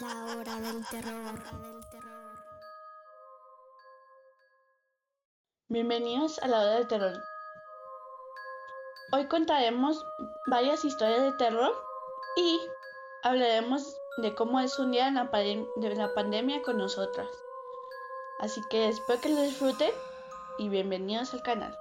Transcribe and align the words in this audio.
La 0.00 0.24
hora 0.24 0.56
del 0.56 0.84
terror. 0.88 1.34
Bienvenidos 5.68 6.38
a 6.40 6.48
la 6.48 6.60
hora 6.60 6.70
del 6.76 6.88
terror. 6.88 7.12
Hoy 9.12 9.28
contaremos 9.28 10.04
varias 10.46 10.84
historias 10.84 11.22
de 11.22 11.32
terror 11.34 11.72
y 12.36 12.60
hablaremos 13.22 13.96
de 14.18 14.34
cómo 14.34 14.58
es 14.58 14.76
un 14.80 14.90
día 14.90 15.10
la 15.12 15.24
de 15.26 15.94
la 15.94 16.12
pandemia 16.12 16.62
con 16.62 16.78
nosotras. 16.78 17.28
Así 18.40 18.60
que 18.70 18.88
espero 18.88 19.20
que 19.20 19.28
lo 19.28 19.42
disfruten 19.42 19.92
y 20.58 20.70
bienvenidos 20.70 21.34
al 21.34 21.42
canal. 21.42 21.78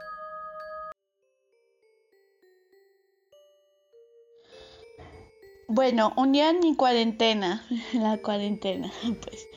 Bueno, 5.75 6.13
un 6.17 6.33
día 6.33 6.51
en 6.51 6.59
mi 6.59 6.75
cuarentena, 6.75 7.65
en 7.93 8.03
la 8.03 8.19
cuarentena, 8.19 8.91
pues 9.21 9.47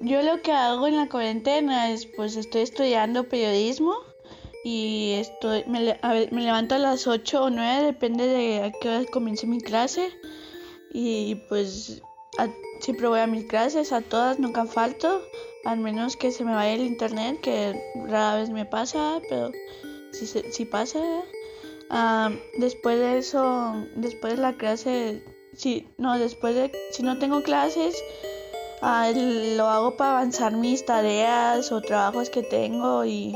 yo 0.00 0.20
lo 0.22 0.42
que 0.42 0.50
hago 0.50 0.88
en 0.88 0.96
la 0.96 1.08
cuarentena 1.08 1.92
es 1.92 2.06
pues 2.06 2.34
estoy 2.34 2.62
estudiando 2.62 3.28
periodismo 3.28 3.94
y 4.64 5.12
estoy 5.12 5.62
me, 5.68 5.96
me 6.32 6.42
levanto 6.42 6.74
a 6.74 6.78
las 6.78 7.06
8 7.06 7.44
o 7.44 7.50
9, 7.50 7.84
depende 7.84 8.26
de 8.26 8.64
a 8.64 8.72
qué 8.72 8.88
hora 8.88 9.04
comience 9.04 9.46
mi 9.46 9.60
clase 9.60 10.10
y 10.92 11.36
pues 11.48 12.02
siempre 12.80 13.06
voy 13.06 13.20
a 13.20 13.28
mis 13.28 13.44
clases, 13.44 13.92
a 13.92 14.00
todas 14.00 14.40
nunca 14.40 14.66
falto, 14.66 15.22
al 15.64 15.78
menos 15.78 16.16
que 16.16 16.32
se 16.32 16.44
me 16.44 16.52
vaya 16.52 16.72
el 16.72 16.84
internet, 16.84 17.40
que 17.40 17.80
rara 18.08 18.38
vez 18.38 18.50
me 18.50 18.66
pasa, 18.66 19.20
pero 19.28 19.52
si, 20.10 20.26
si 20.26 20.64
pasa. 20.64 21.00
Ah, 21.90 22.32
después 22.58 22.98
de 22.98 23.18
eso, 23.18 23.86
después 23.94 24.34
de 24.34 24.42
la 24.42 24.54
clase 24.54 25.22
si 25.56 25.88
no 25.98 26.18
después 26.18 26.54
de 26.54 26.72
si 26.92 27.02
no 27.02 27.18
tengo 27.18 27.42
clases 27.42 27.96
ah, 28.82 29.10
lo 29.14 29.68
hago 29.68 29.96
para 29.96 30.18
avanzar 30.18 30.52
mis 30.52 30.84
tareas 30.84 31.72
o 31.72 31.80
trabajos 31.80 32.30
que 32.30 32.42
tengo 32.42 33.04
y 33.04 33.34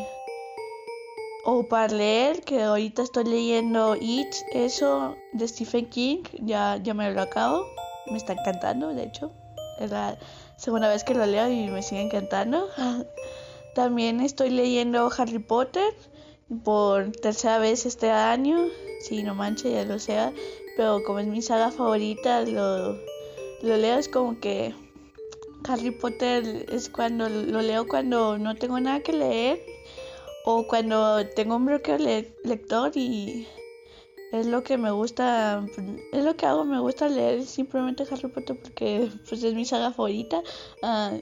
o 1.44 1.69
para 1.69 1.92
leer 1.94 2.42
que 2.42 2.62
ahorita 2.62 3.02
estoy 3.02 3.25
leyendo 3.25 3.97
It 3.97 4.34
eso 4.52 5.16
de 5.33 5.48
Stephen 5.48 5.86
King 5.86 6.22
ya 6.41 6.77
ya 6.83 6.94
me 6.94 7.10
lo 7.10 7.22
acabo 7.22 7.64
me 8.10 8.16
está 8.16 8.32
encantando 8.32 8.88
de 8.88 9.05
hecho 9.05 9.32
es 9.78 9.91
la 9.91 10.19
segunda 10.56 10.88
vez 10.88 11.05
que 11.05 11.14
lo 11.14 11.25
leo 11.25 11.48
y 11.48 11.69
me 11.69 11.82
sigue 11.82 12.03
encantando. 12.03 12.69
También 13.75 14.20
estoy 14.20 14.50
leyendo 14.50 15.08
Harry 15.16 15.38
Potter 15.38 15.94
por 16.64 17.12
tercera 17.12 17.58
vez 17.58 17.86
este 17.86 18.10
año 18.10 18.66
si 19.00 19.22
no 19.22 19.34
mancha 19.34 19.69
ya 19.69 19.84
lo 19.84 19.98
sea 19.98 20.32
pero 20.78 21.02
como 21.02 21.18
es 21.18 21.26
mi 21.26 21.42
saga 21.42 21.72
favorita, 21.72 22.42
lo, 22.42 22.92
lo 23.62 23.76
leo 23.76 23.98
es 23.98 24.08
como 24.08 24.38
que 24.38 24.72
Harry 25.68 25.90
Potter 25.90 26.66
es 26.70 26.88
cuando 26.88 27.28
lo 27.28 27.62
leo 27.62 27.88
cuando 27.88 28.38
no 28.38 28.54
tengo 28.54 28.78
nada 28.78 29.00
que 29.00 29.12
leer 29.12 29.60
o 30.44 30.68
cuando 30.68 31.26
tengo 31.34 31.56
un 31.56 31.66
bloqueo 31.66 31.98
lector 31.98 32.92
y 32.94 33.48
es 34.30 34.46
lo 34.46 34.62
que 34.62 34.78
me 34.78 34.92
gusta, 34.92 35.66
es 36.12 36.24
lo 36.24 36.36
que 36.36 36.46
hago, 36.46 36.64
me 36.64 36.78
gusta 36.78 37.08
leer 37.08 37.44
simplemente 37.44 38.04
Harry 38.08 38.28
Potter 38.28 38.56
porque 38.62 39.10
pues 39.28 39.42
es 39.42 39.54
mi 39.54 39.64
saga 39.64 39.90
favorita. 39.90 40.44
Ah, 40.84 41.18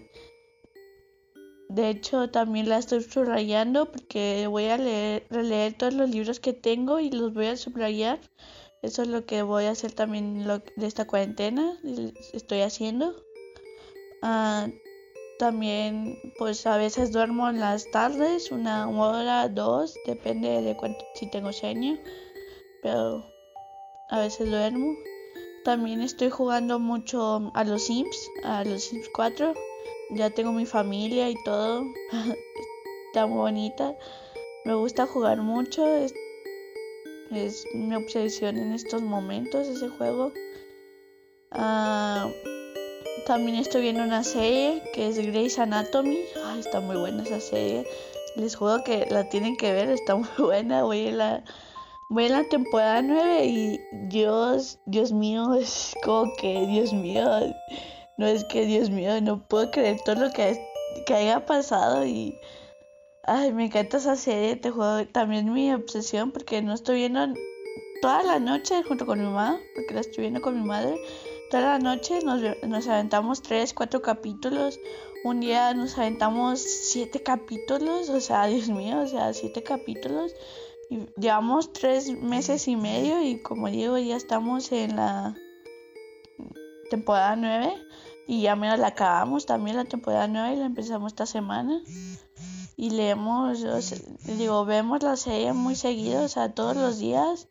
de 1.71 1.89
hecho, 1.89 2.29
también 2.29 2.69
la 2.69 2.77
estoy 2.77 3.03
subrayando 3.03 3.91
porque 3.91 4.47
voy 4.49 4.67
a 4.67 4.77
leer, 4.77 5.27
releer 5.31 5.79
todos 5.79 5.95
los 5.95 6.11
libros 6.11 6.41
que 6.41 6.53
tengo 6.53 7.01
y 7.01 7.11
los 7.11 7.33
voy 7.33 7.47
a 7.47 7.57
subrayar 7.57 8.21
eso 8.87 9.03
es 9.03 9.09
lo 9.09 9.27
que 9.27 9.43
voy 9.43 9.65
a 9.65 9.73
hacer 9.73 9.93
también 9.93 10.47
de 10.47 10.87
esta 10.87 11.07
cuarentena. 11.07 11.77
Estoy 12.33 12.61
haciendo. 12.61 13.15
Ah, 14.23 14.69
también 15.39 16.19
pues 16.39 16.67
a 16.67 16.77
veces 16.77 17.13
duermo 17.13 17.49
en 17.49 17.61
las 17.61 17.91
tardes, 17.91 18.51
una 18.51 18.89
hora, 18.89 19.49
dos, 19.49 19.95
depende 20.07 20.63
de 20.63 20.77
cuánto, 20.77 21.05
si 21.15 21.29
tengo 21.31 21.53
sueño. 21.53 21.99
Pero 22.83 23.25
a 24.11 24.21
veces 24.21 24.49
duermo. 24.51 24.97
También 25.65 26.01
estoy 26.01 26.31
jugando 26.31 26.79
mucho 26.79 27.51
a 27.55 27.65
los 27.65 27.83
Sims, 27.83 28.31
a 28.45 28.65
los 28.65 28.85
Sims 28.85 29.09
4. 29.15 29.53
Ya 30.11 30.31
tengo 30.31 30.53
mi 30.53 30.65
familia 30.65 31.29
y 31.29 31.35
todo. 31.45 31.83
Muy 33.15 33.37
bonita. 33.37 33.97
Me 34.65 34.75
gusta 34.75 35.07
jugar 35.07 35.43
mucho. 35.43 35.85
Es 37.31 37.65
mi 37.75 37.95
obsesión 37.95 38.57
en 38.57 38.73
estos 38.73 39.03
momentos 39.03 39.67
ese 39.67 39.89
juego. 39.89 40.33
Ah, 41.51 42.29
también 43.27 43.57
estoy 43.57 43.83
viendo 43.83 44.05
una 44.05 44.23
serie 44.23 44.83
que 44.95 45.09
es 45.09 45.19
Grey's 45.19 45.59
Anatomy. 45.59 46.19
está 46.59 46.81
muy 46.81 46.97
buena 46.97 47.25
esa 47.25 47.41
serie. 47.41 47.85
Les 48.37 48.55
juro 48.55 48.85
que 48.85 49.07
la 49.11 49.29
tienen 49.29 49.57
que 49.57 49.73
ver, 49.73 49.91
está 49.91 50.15
muy 50.17 50.29
buena. 50.39 50.85
Voy 50.85 51.09
en 51.09 51.19
la, 51.19 51.45
voy 52.11 52.27
en 52.27 52.33
la 52.33 52.45
temporada 52.45 53.03
9 53.03 53.45
y 53.45 53.81
Dios, 54.09 54.79
Dios 54.87 55.13
mío, 55.13 55.55
es 55.61 55.97
como 56.05 56.33
que 56.37 56.67
Dios 56.67 56.93
mío. 56.93 57.25
No 58.19 58.27
es 58.27 58.45
que 58.45 58.65
Dios 58.67 58.89
mío, 58.91 59.21
no 59.21 59.47
puedo 59.49 59.71
creer 59.73 60.01
todo 60.05 60.27
lo 60.27 60.31
que, 60.31 60.65
que 61.07 61.15
haya 61.15 61.45
pasado 61.45 62.07
y 62.07 62.39
Ay, 63.29 63.53
me 63.53 63.65
encanta 63.65 63.97
esa 63.97 64.15
serie, 64.15 64.55
te 64.55 64.71
juego 64.71 65.05
también 65.09 65.53
mi 65.53 65.73
obsesión 65.75 66.31
porque 66.31 66.63
no 66.63 66.73
estoy 66.73 66.99
viendo 66.99 67.35
toda 68.01 68.23
la 68.23 68.39
noche 68.39 68.85
junto 68.85 69.05
con 69.05 69.19
mi 69.19 69.25
mamá, 69.25 69.59
porque 69.75 69.95
la 69.95 70.01
estoy 70.01 70.23
viendo 70.23 70.41
con 70.41 70.55
mi 70.55 70.65
madre. 70.65 70.97
Toda 71.51 71.63
la 71.65 71.79
noche 71.81 72.21
nos, 72.23 72.41
nos 72.63 72.87
aventamos 72.87 73.43
tres, 73.43 73.75
cuatro 73.75 74.01
capítulos. 74.01 74.79
Un 75.25 75.41
día 75.41 75.75
nos 75.75 75.99
aventamos 75.99 76.61
siete 76.61 77.21
capítulos, 77.21 78.11
o 78.11 78.21
sea, 78.21 78.47
Dios 78.47 78.69
mío, 78.69 79.01
o 79.01 79.09
sea, 79.09 79.33
siete 79.33 79.65
capítulos. 79.65 80.33
Llevamos 81.17 81.73
tres 81.73 82.09
meses 82.13 82.69
y 82.69 82.77
medio 82.77 83.21
y 83.23 83.43
como 83.43 83.69
digo, 83.69 83.99
ya 83.99 84.15
estamos 84.15 84.71
en 84.71 84.95
la 84.95 85.35
temporada 86.91 87.35
nueve 87.35 87.75
y 88.29 88.43
ya 88.43 88.55
menos 88.55 88.79
la 88.79 88.89
acabamos 88.89 89.47
también 89.47 89.77
la 89.77 89.85
temporada 89.85 90.29
nueve 90.29 90.55
y 90.55 90.59
la 90.61 90.67
empezamos 90.67 91.11
esta 91.11 91.27
semana 91.27 91.83
y 92.77 92.91
leemos, 92.91 93.65
digo, 94.25 94.65
vemos 94.67 95.03
la 95.03 95.17
serie 95.17 95.53
muy 95.55 95.75
seguido, 95.77 96.25
o 96.25 96.29
sea, 96.29 96.55
todos 96.55 96.77
los 96.77 96.99
días. 96.99 97.49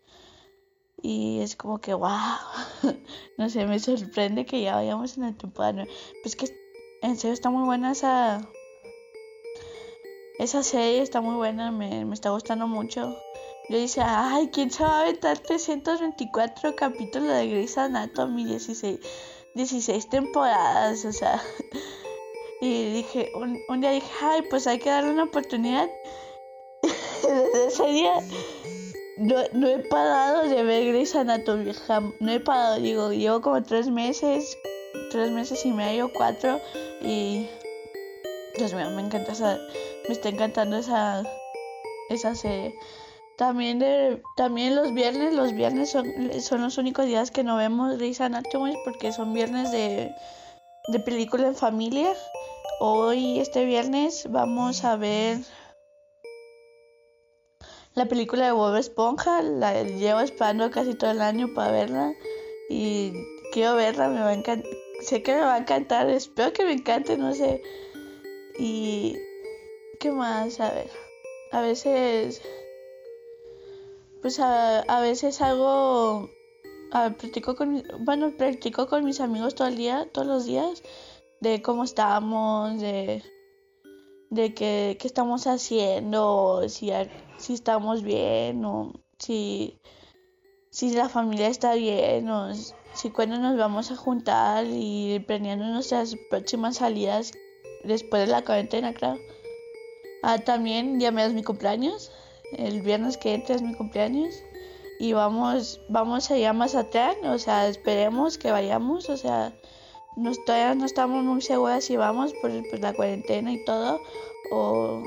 Y 1.02 1.40
es 1.40 1.56
como 1.56 1.80
que, 1.80 1.94
wow, 1.94 2.10
no 3.38 3.50
sé, 3.50 3.66
me 3.66 3.80
sorprende 3.80 4.46
que 4.46 4.62
ya 4.62 4.76
vayamos 4.76 5.18
en 5.18 5.26
el 5.26 5.38
temporada. 5.38 5.86
Pues 6.22 6.36
que 6.36 6.56
en 7.02 7.18
serio 7.18 7.34
está 7.34 7.50
muy 7.50 7.64
buena 7.64 7.92
esa, 7.92 8.48
esa 10.40 10.64
serie, 10.64 11.02
está 11.02 11.22
muy 11.22 11.36
buena, 11.36 11.72
me, 11.72 12.06
me 12.06 12.14
está 12.14 12.30
gustando 12.30 12.68
mucho. 12.68 13.16
Yo 13.68 13.80
dice, 13.80 14.02
ay, 14.04 14.50
¿quién 14.54 14.70
se 14.70 14.84
va 14.84 15.00
a 15.00 15.02
aventar 15.02 15.40
324 15.40 16.76
capítulos 16.76 17.30
de 17.30 17.48
Grey's 17.48 17.80
Anatomy? 17.80 18.46
16, 18.46 19.00
16 19.56 20.10
temporadas, 20.10 21.04
o 21.06 21.12
sea, 21.12 21.42
y 22.66 22.92
dije, 22.94 23.32
un, 23.36 23.82
día 23.82 23.92
dije, 23.92 24.12
ay, 24.22 24.42
pues 24.50 24.66
hay 24.66 24.80
que 24.80 24.90
darle 24.90 25.12
una 25.12 25.26
oportunidad. 25.26 25.88
Desde 26.82 27.68
ese 27.68 27.86
día 27.86 28.14
no, 29.18 29.68
he 29.68 29.80
parado 29.88 30.50
de 30.50 30.64
ver 30.64 30.88
Grey's 30.88 31.16
Anatomy. 31.16 31.72
No 32.20 32.32
he 32.32 32.40
parado, 32.40 32.78
digo, 32.78 33.12
llevo 33.12 33.42
como 33.42 33.62
tres 33.62 33.88
meses, 33.88 34.58
tres 35.12 35.30
meses 35.30 35.64
y 35.64 35.72
medio, 35.72 36.12
cuatro. 36.12 36.60
Y 37.02 37.48
Dios 38.58 38.74
mío, 38.74 38.90
me 38.90 39.04
encanta 39.04 39.34
esa, 39.34 39.60
me 40.08 40.14
está 40.16 40.30
encantando 40.30 40.78
esa, 40.78 41.24
esa 42.10 42.34
serie. 42.34 42.74
También, 43.38 44.24
también 44.38 44.76
los 44.76 44.92
viernes, 44.92 45.34
los 45.34 45.54
viernes 45.54 45.92
son, 45.92 46.08
son 46.42 46.62
los 46.62 46.80
únicos 46.80 47.06
días 47.06 47.30
que 47.30 47.44
no 47.44 47.58
vemos 47.58 47.98
Grey's 47.98 48.22
Anatomy 48.22 48.76
porque 48.86 49.12
son 49.12 49.34
viernes 49.34 49.72
de, 49.72 50.10
de 50.88 51.00
película 51.00 51.48
en 51.48 51.56
familia. 51.56 52.12
Hoy, 52.80 53.40
este 53.40 53.66
viernes, 53.66 54.28
vamos 54.30 54.84
a 54.84 54.98
ver 54.98 55.38
la 57.94 58.06
película 58.08 58.46
de 58.46 58.52
Bob 58.52 58.76
Esponja. 58.76 59.42
La 59.42 59.84
llevo 59.84 60.20
esperando 60.20 60.70
casi 60.72 60.94
todo 60.96 61.12
el 61.12 61.22
año 61.22 61.54
para 61.54 61.72
verla. 61.72 62.14
Y 62.70 63.14
quiero 63.54 63.76
verla, 63.76 64.10
me 64.10 64.20
va 64.20 64.30
a 64.30 64.34
encantar. 64.34 64.70
Sé 65.02 65.24
que 65.24 65.34
me 65.34 65.42
va 65.42 65.56
a 65.56 65.60
encantar, 65.60 66.10
espero 66.10 66.54
que 66.54 66.66
me 66.66 66.74
encante, 66.74 67.18
no 67.18 67.34
sé. 67.34 67.62
Y. 68.60 69.16
¿Qué 70.00 70.12
más? 70.12 70.60
A 70.60 70.72
ver. 70.72 70.90
A 71.52 71.62
veces. 71.62 72.42
Pues 74.22 74.40
a, 74.40 74.82
a 74.82 75.02
veces 75.02 75.42
hago. 75.42 76.30
A 76.92 77.12
practico 77.12 77.56
con. 77.56 77.84
Bueno, 78.00 78.32
practico 78.38 78.88
con 78.88 79.06
mis 79.06 79.22
amigos 79.22 79.56
todo 79.56 79.68
el 79.68 79.78
día, 79.78 80.10
todos 80.12 80.28
los 80.28 80.46
días 80.46 80.84
de 81.42 81.62
cómo 81.62 81.84
estamos, 81.84 82.80
de, 82.80 83.24
de 84.30 84.54
qué, 84.54 84.98
estamos 85.04 85.48
haciendo, 85.48 86.68
si, 86.70 86.92
si 87.38 87.54
estamos 87.54 88.04
bien 88.04 88.66
o 88.66 88.94
si, 89.20 89.80
si 90.70 90.92
la 90.92 91.10
familia 91.10 91.48
está 91.48 91.76
bien 91.76 92.30
o 92.30 92.54
si 92.94 93.10
cuando 93.10 93.38
nos 93.38 93.58
vamos 93.58 93.92
a 93.92 93.96
juntar 93.96 94.66
y 94.70 95.20
planeando 95.28 95.66
nuestras 95.66 96.16
próximas 96.30 96.78
salidas 96.78 97.34
después 97.84 98.26
de 98.26 98.32
la 98.32 98.44
cuarentena, 98.44 98.94
claro. 98.94 99.20
Ah, 100.24 100.40
también 100.40 101.00
ya 101.00 101.12
me 101.12 101.24
es 101.24 101.34
mi 101.34 101.44
cumpleaños. 101.44 102.12
El 102.54 102.82
viernes 102.82 103.18
que 103.18 103.34
entra 103.34 103.56
es 103.56 103.62
mi 103.62 103.76
cumpleaños. 103.76 104.34
Y 105.00 105.14
vamos, 105.14 105.82
vamos 105.90 106.32
allá 106.32 106.54
más 106.54 106.74
atrás, 106.74 107.18
o 107.24 107.38
sea, 107.38 107.68
esperemos 107.68 108.38
que 108.38 108.50
vayamos, 108.50 109.10
o 109.10 109.18
sea, 109.18 109.54
no, 110.16 110.34
todavía 110.46 110.76
no 110.76 110.86
estamos 110.86 111.24
muy 111.24 111.42
seguras 111.42 111.84
si 111.84 111.98
vamos 111.98 112.34
por, 112.42 112.52
la 112.80 112.94
cuarentena 112.94 113.52
y 113.52 113.64
todo, 113.66 114.02
o 114.52 115.04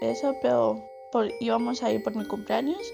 eso, 0.00 0.34
pero 0.42 0.82
íbamos 1.40 1.82
a 1.82 1.90
ir 1.90 2.02
por 2.02 2.14
mi 2.14 2.24
cumpleaños 2.24 2.92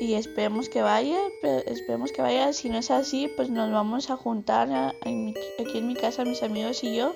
y 0.00 0.14
esperemos 0.14 0.68
que 0.68 0.82
vaya, 0.82 1.18
pero 1.42 1.58
esperemos 1.66 2.12
que 2.12 2.22
vaya, 2.22 2.52
si 2.52 2.68
no 2.68 2.78
es 2.78 2.90
así, 2.90 3.28
pues 3.36 3.50
nos 3.50 3.70
vamos 3.70 4.10
a 4.10 4.16
juntar 4.16 4.94
aquí 5.00 5.78
en 5.78 5.86
mi 5.86 5.94
casa 5.94 6.24
mis 6.24 6.42
amigos 6.42 6.84
y 6.84 6.96
yo 6.96 7.12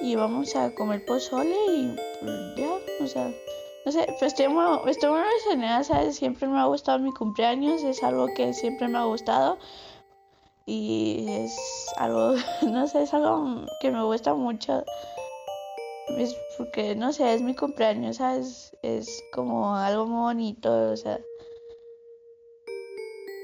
y 0.00 0.14
vamos 0.14 0.54
a 0.56 0.74
comer 0.74 1.04
pozole 1.04 1.56
y 1.70 1.96
pues, 2.20 2.56
ya, 2.56 3.04
o 3.04 3.06
sea, 3.06 3.34
no 3.84 3.92
sé, 3.92 4.06
pues 4.18 4.32
estoy 4.32 4.48
muy, 4.48 4.64
estoy 4.86 5.10
muy 5.10 5.20
emocionada, 5.20 5.84
¿sabes? 5.84 6.16
Siempre 6.16 6.46
me 6.46 6.58
ha 6.58 6.64
gustado 6.66 6.98
mi 6.98 7.12
cumpleaños, 7.12 7.82
es 7.82 8.02
algo 8.02 8.28
que 8.34 8.52
siempre 8.52 8.88
me 8.88 8.98
ha 8.98 9.04
gustado 9.04 9.58
y 10.68 11.24
es 11.30 11.56
algo, 11.96 12.34
no 12.70 12.86
sé, 12.86 13.02
es 13.02 13.14
algo 13.14 13.64
que 13.80 13.90
me 13.90 14.02
gusta 14.02 14.34
mucho. 14.34 14.84
Es 16.18 16.36
porque, 16.58 16.94
no 16.94 17.12
sé, 17.12 17.34
es 17.34 17.40
mi 17.40 17.54
cumpleaños, 17.54 18.16
¿sabes? 18.16 18.76
Es 18.82 19.24
como 19.32 19.74
algo 19.74 20.06
muy 20.06 20.20
bonito, 20.20 20.92
o 20.92 20.96
sea. 20.96 21.20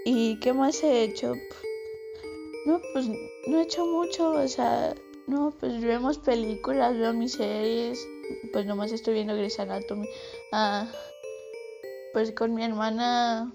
¿Y 0.05 0.39
qué 0.41 0.53
más 0.53 0.83
he 0.85 1.03
hecho? 1.03 1.33
No, 2.67 2.81
pues 2.93 3.09
no 3.47 3.59
he 3.59 3.63
hecho 3.63 3.87
mucho, 3.87 4.33
o 4.33 4.49
sea, 4.49 4.95
no, 5.27 5.55
pues 5.59 5.83
vemos 5.83 6.19
películas, 6.19 6.99
veo 6.99 7.15
mis 7.15 7.33
series, 7.33 8.07
pues 8.53 8.67
nomás 8.67 8.93
estoy 8.93 9.15
viendo 9.15 9.35
Grey's. 9.35 9.59
Ah, 10.53 10.87
pues 12.13 12.33
con 12.33 12.55
mi 12.55 12.65
hermana, 12.65 13.55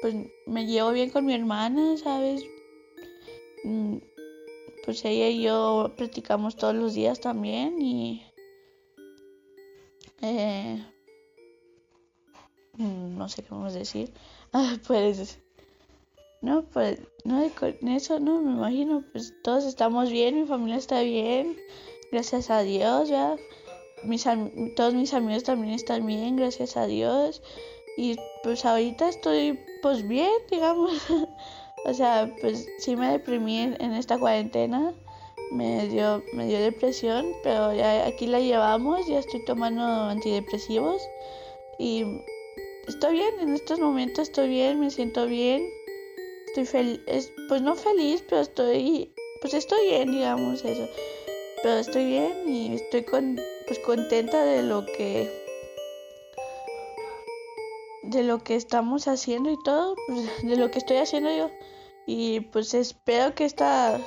pues 0.00 0.16
me 0.46 0.66
llevo 0.66 0.90
bien 0.90 1.10
con 1.10 1.26
mi 1.26 1.34
hermana, 1.34 1.96
¿sabes? 1.96 2.44
Mm, 3.64 3.98
pues 4.84 5.04
ella 5.04 5.28
y 5.28 5.42
yo 5.42 5.92
practicamos 5.96 6.56
todos 6.56 6.74
los 6.74 6.94
días 6.94 7.20
también 7.20 7.80
y... 7.80 8.24
Eh, 10.22 10.84
mm, 12.74 13.16
no 13.16 13.28
sé 13.28 13.44
a 13.50 13.70
decir. 13.70 14.12
Ah, 14.54 14.78
pues 14.86 15.38
no, 16.40 16.62
pues, 16.72 17.00
no, 17.24 17.50
con 17.58 17.88
eso 17.88 18.20
no, 18.20 18.40
me 18.40 18.52
imagino, 18.52 19.04
pues 19.12 19.34
todos 19.42 19.64
estamos 19.64 20.10
bien, 20.10 20.40
mi 20.40 20.46
familia 20.46 20.76
está 20.76 21.02
bien, 21.02 21.56
gracias 22.12 22.48
a 22.50 22.62
Dios, 22.62 23.08
ya. 23.08 23.36
Mis, 24.04 24.24
todos 24.76 24.94
mis 24.94 25.12
amigos 25.14 25.42
también 25.42 25.74
están 25.74 26.06
bien, 26.06 26.36
gracias 26.36 26.76
a 26.76 26.86
Dios. 26.86 27.42
Y 27.96 28.16
pues 28.44 28.64
ahorita 28.64 29.08
estoy, 29.08 29.58
pues 29.82 30.06
bien, 30.06 30.30
digamos. 30.50 30.92
o 31.84 31.94
sea, 31.94 32.34
pues 32.40 32.68
sí 32.78 32.96
me 32.96 33.12
deprimí 33.12 33.58
en, 33.60 33.92
esta 33.94 34.18
cuarentena, 34.18 34.94
me 35.52 35.88
dio, 35.88 36.22
me 36.32 36.46
dio 36.46 36.58
depresión, 36.60 37.26
pero 37.42 37.72
ya 37.72 38.06
aquí 38.06 38.26
la 38.26 38.40
llevamos, 38.40 39.06
ya 39.06 39.18
estoy 39.18 39.44
tomando 39.44 39.82
antidepresivos. 39.82 41.02
Y 41.78 42.04
estoy 42.86 43.14
bien, 43.14 43.34
en 43.40 43.54
estos 43.54 43.78
momentos 43.78 44.28
estoy 44.28 44.48
bien, 44.48 44.80
me 44.80 44.90
siento 44.90 45.26
bien 45.26 45.62
estoy 46.48 46.66
feliz, 46.66 47.32
pues 47.48 47.62
no 47.62 47.74
feliz, 47.74 48.24
pero 48.28 48.42
estoy, 48.42 49.12
pues 49.40 49.54
estoy 49.54 49.86
bien, 49.86 50.10
digamos 50.12 50.64
eso. 50.64 50.88
Pero 51.62 51.76
estoy 51.76 52.06
bien 52.06 52.48
y 52.48 52.74
estoy 52.74 53.04
con, 53.04 53.38
pues 53.66 53.78
contenta 53.80 54.44
de 54.44 54.62
lo 54.62 54.84
que, 54.86 55.30
de 58.10 58.22
lo 58.22 58.42
que 58.42 58.56
estamos 58.56 59.06
haciendo 59.08 59.50
y 59.50 59.62
todo, 59.62 59.94
pues, 60.06 60.42
de 60.42 60.56
lo 60.56 60.70
que 60.70 60.78
estoy 60.78 60.96
haciendo 60.96 61.30
yo. 61.34 61.50
Y 62.06 62.40
pues 62.40 62.72
espero 62.74 63.34
que 63.34 63.44
esta, 63.44 64.00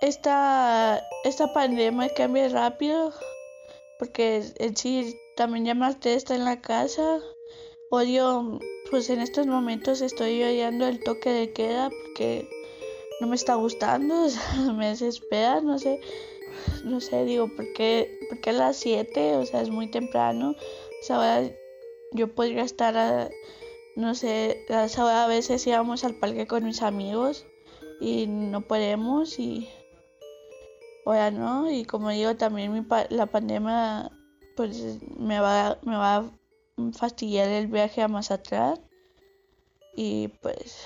esta, 0.00 1.02
esta 1.24 1.52
pandemia 1.54 2.10
cambie 2.14 2.48
rápido, 2.48 3.12
porque 3.98 4.44
en 4.58 4.76
sí 4.76 5.16
también 5.36 5.64
ya 5.64 5.74
Marte 5.74 6.14
está 6.14 6.34
en 6.34 6.44
la 6.44 6.60
casa. 6.60 7.20
Odio 7.90 8.58
pues 8.90 9.08
en 9.08 9.20
estos 9.20 9.46
momentos 9.46 10.02
estoy 10.02 10.42
oyendo 10.42 10.86
el 10.86 11.02
toque 11.02 11.30
de 11.30 11.52
queda 11.54 11.88
porque 11.88 12.46
no 13.20 13.26
me 13.26 13.36
está 13.36 13.54
gustando, 13.54 14.26
me 14.76 14.88
desespera, 14.88 15.62
no 15.62 15.78
sé, 15.78 16.00
no 16.84 17.00
sé, 17.00 17.24
digo, 17.24 17.48
¿por 17.48 17.72
qué, 17.72 18.18
porque 18.28 18.50
a 18.50 18.52
las 18.52 18.76
7? 18.76 19.36
O 19.36 19.46
sea, 19.46 19.62
es 19.62 19.70
muy 19.70 19.90
temprano, 19.90 20.50
o 20.50 21.04
sea, 21.04 21.18
yo 22.12 22.34
podría 22.34 22.62
estar, 22.62 22.96
a, 22.96 23.30
no 23.96 24.14
sé, 24.14 24.64
a 24.70 24.84
a 25.24 25.26
veces 25.26 25.66
íbamos 25.66 26.04
al 26.04 26.14
parque 26.14 26.46
con 26.46 26.64
mis 26.64 26.82
amigos 26.82 27.46
y 28.00 28.26
no 28.26 28.62
podemos 28.62 29.38
y 29.38 29.68
ahora 31.04 31.30
no, 31.30 31.70
y 31.70 31.84
como 31.84 32.10
digo, 32.10 32.36
también 32.36 32.72
mi, 32.72 32.84
la 33.10 33.26
pandemia 33.26 34.10
pues 34.56 34.98
me 35.18 35.40
va, 35.40 35.78
me 35.82 35.96
va 35.96 36.30
fastidiar 36.92 37.48
el 37.48 37.66
viaje 37.66 38.02
a 38.02 38.08
Mazatlán 38.08 38.80
y 39.94 40.28
pues 40.40 40.84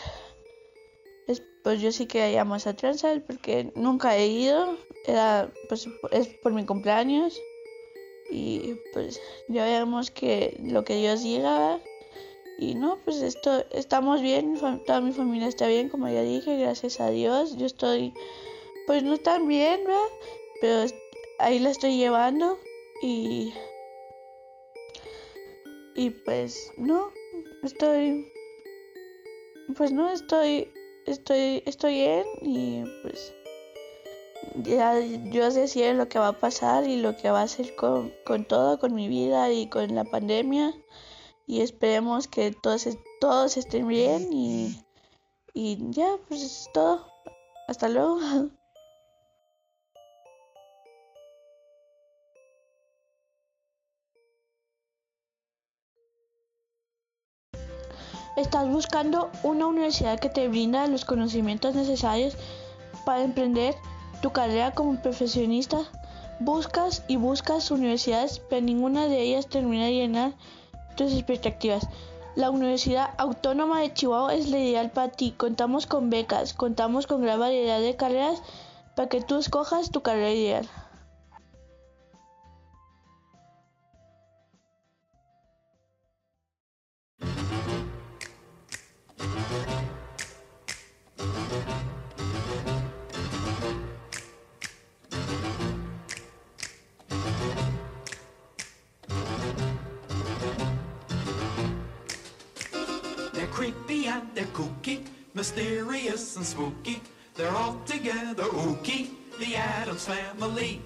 pues 1.63 1.81
yo 1.81 1.91
sí 1.91 2.07
que 2.07 2.39
a 2.39 2.45
Mazatlán 2.45 2.97
porque 3.27 3.73
nunca 3.75 4.17
he 4.17 4.27
ido 4.29 4.77
era 5.05 5.51
pues 5.69 5.89
es 6.13 6.29
por 6.43 6.53
mi 6.53 6.65
cumpleaños 6.65 7.41
y 8.31 8.75
pues 8.93 9.21
ya 9.49 9.65
veremos 9.65 10.11
que 10.11 10.59
lo 10.63 10.85
que 10.85 10.97
Dios 10.97 11.23
diga 11.23 11.81
y 12.59 12.75
no 12.75 12.99
pues 13.05 13.23
esto 13.23 13.65
estamos 13.71 14.23
bien 14.23 14.59
toda 14.87 15.01
mi 15.01 15.13
familia 15.13 15.49
está 15.49 15.67
bien 15.67 15.89
como 15.89 16.09
ya 16.09 16.23
dije 16.23 16.59
gracias 16.59 17.01
a 17.01 17.11
Dios 17.11 17.57
yo 17.57 17.67
estoy 17.67 18.15
pues 18.87 19.03
no 19.03 19.19
tan 19.19 19.47
bien 19.47 19.81
¿verdad? 19.85 20.09
pero 20.61 20.93
ahí 21.39 21.59
la 21.59 21.71
estoy 21.71 21.97
llevando 21.97 22.59
y 23.03 23.53
y 25.97 26.11
pues 26.11 26.73
no, 26.77 27.11
estoy, 27.63 28.31
pues 29.77 29.93
no 29.93 30.11
estoy, 30.11 30.71
estoy, 31.07 31.63
estoy 31.65 31.95
bien 31.95 32.27
y 32.43 32.85
pues 33.03 33.35
ya 34.63 34.99
yo 35.01 35.51
decía 35.51 35.93
lo 35.95 36.09
que 36.09 36.19
va 36.19 36.29
a 36.29 36.39
pasar 36.39 36.87
y 36.87 36.97
lo 36.97 37.17
que 37.17 37.31
va 37.31 37.41
a 37.41 37.45
hacer 37.45 37.75
con, 37.77 38.13
con 38.25 38.45
todo, 38.45 38.79
con 38.79 38.95
mi 38.95 39.09
vida 39.09 39.51
y 39.51 39.69
con 39.69 39.95
la 39.95 40.05
pandemia 40.05 40.75
y 41.47 41.61
esperemos 41.61 42.27
que 42.27 42.51
todos, 42.51 42.89
todos 43.21 43.57
estén 43.57 43.87
bien 43.87 44.33
y, 44.33 44.85
y 45.55 45.79
ya, 45.91 46.17
pues 46.29 46.43
es 46.43 46.69
todo. 46.75 47.07
Hasta 47.69 47.89
luego. 47.89 48.19
¿Estás 58.37 58.69
buscando 58.69 59.31
una 59.45 59.67
universidad 59.67 60.21
que 60.21 60.29
te 60.29 60.47
brinda 60.49 60.87
los 60.89 61.07
conocimientos 61.07 61.75
necesarios 61.75 62.37
para 63.07 63.23
emprender 63.23 63.75
tu 64.27 64.33
carrera 64.33 64.73
como 64.73 64.97
profesionista? 64.97 65.79
Buscas 66.41 67.05
y 67.07 67.15
buscas 67.15 67.71
universidades, 67.71 68.41
pero 68.51 68.61
ninguna 68.61 69.07
de 69.07 69.23
ellas 69.23 69.47
termina 69.47 69.85
de 69.85 69.93
llenar 69.93 70.33
tus 70.97 71.13
expectativas. 71.13 71.87
La 72.35 72.51
Universidad 72.51 73.11
Autónoma 73.19 73.81
de 73.83 73.95
Chihuahua 73.95 74.35
es 74.35 74.51
la 74.51 74.59
ideal 74.59 74.91
para 74.91 75.13
ti. 75.13 75.31
Contamos 75.31 75.87
con 75.87 76.11
becas, 76.11 76.55
contamos 76.55 77.07
con 77.07 77.23
gran 77.23 77.39
variedad 77.39 77.79
de 77.79 77.95
carreras 77.95 78.43
para 78.97 79.09
que 79.09 79.21
tú 79.21 79.39
escojas 79.39 79.93
tu 79.93 80.03
carrera 80.03 80.33
ideal. 80.33 80.69
Mysterious 105.37 106.37
and 106.37 106.47
spooky. 106.47 107.01
They're 107.35 107.55
all 107.55 107.79
together 107.85 108.45
ooky, 108.45 109.11
the 109.39 109.55
Adams 109.57 110.07
family. 110.07 110.81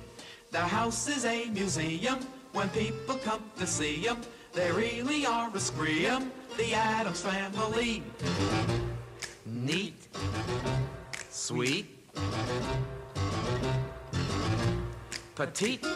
Their 0.51 0.63
house 0.63 1.09
is 1.09 1.25
a 1.25 1.47
museum 1.47 2.19
when 2.53 2.69
people 2.71 3.17
come 3.25 3.43
to 3.59 3.67
see 3.67 4.05
them. 4.05 4.21
They 4.53 4.73
really 4.73 5.25
are 5.25 5.51
a 5.55 5.61
scream. 5.61 6.33
the 6.57 6.75
Adams 6.75 7.23
Family. 7.23 8.03
Neat, 9.47 9.95
sweet, 11.31 11.87
petite. 15.37 15.87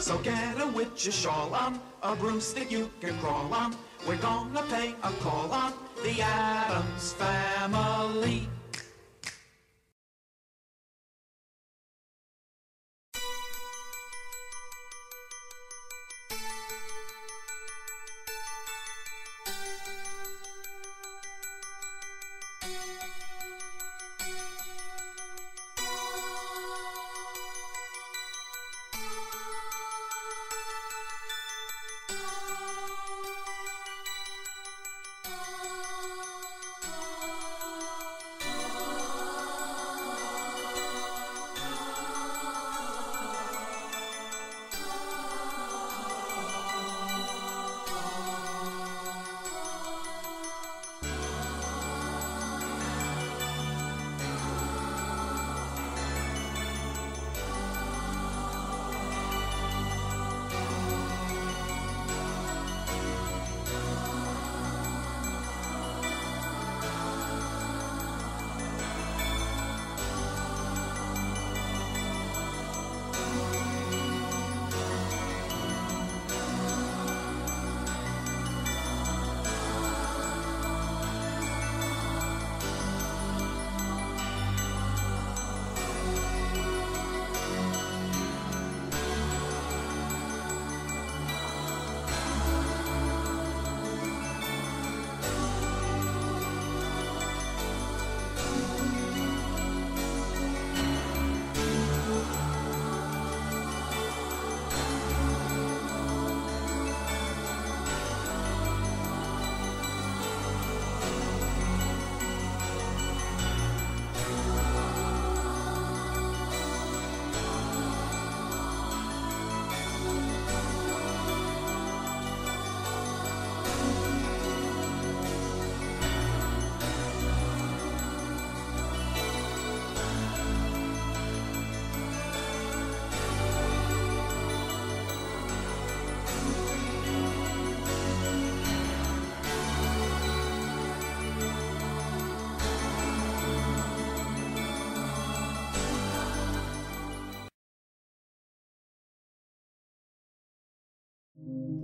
So 0.00 0.18
get 0.18 0.60
a 0.60 0.66
witch's 0.66 1.14
shawl 1.14 1.54
on, 1.54 1.80
a 2.02 2.14
broomstick 2.14 2.70
you 2.70 2.90
can 3.00 3.18
crawl 3.18 3.52
on. 3.54 3.74
We're 4.06 4.16
gonna 4.16 4.62
pay 4.64 4.94
a 5.02 5.10
call 5.24 5.50
on 5.50 5.72
the 6.02 6.20
Adams 6.20 7.12
Family. 7.12 8.48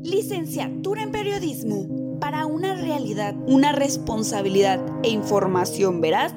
Licenciatura 0.03 1.03
en 1.03 1.11
Periodismo 1.11 2.19
para 2.21 2.47
una 2.47 2.75
realidad, 2.75 3.35
una 3.47 3.73
responsabilidad 3.73 4.81
e 5.03 5.11
información 5.11 6.01
veraz 6.01 6.35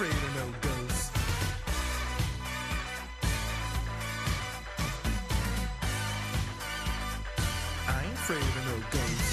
afraid 0.00 0.12
of 0.12 0.34
no 0.36 0.46
ghosts. 0.60 1.10
I 7.88 8.04
ain't 8.04 8.14
afraid 8.14 8.38
of 8.38 8.66
no 8.66 8.76
ghosts. 8.92 9.27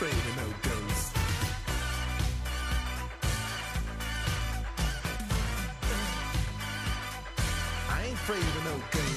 Afraid 0.00 0.12
of 0.12 0.36
no 0.36 0.46
ghosts. 0.62 1.12
I 7.90 8.04
ain't 8.04 8.14
afraid 8.14 8.38
of 8.38 8.64
no 8.64 8.76
ghosts. 8.92 9.07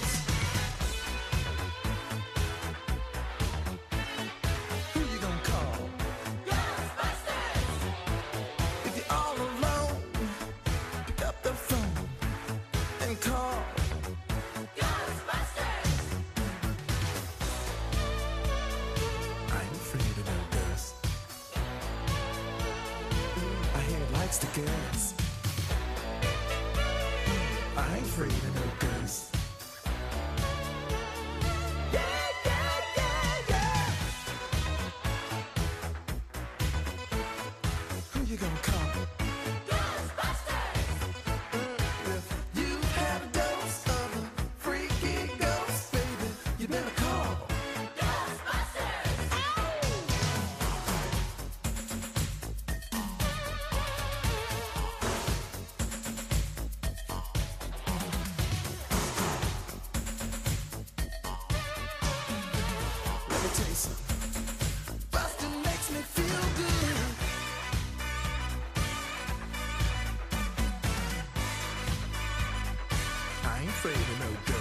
Afraid 73.84 73.96
of 73.96 74.20
no 74.20 74.28
ghosts. 74.46 74.61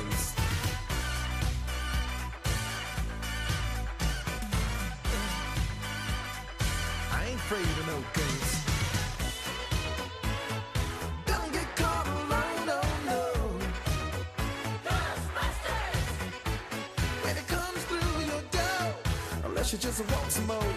walk 20.02 20.30
some 20.30 20.46
more. 20.46 20.69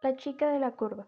La 0.00 0.14
chica 0.14 0.48
de 0.52 0.60
la 0.60 0.70
curva. 0.70 1.06